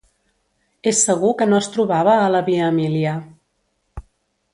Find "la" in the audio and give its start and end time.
2.37-2.41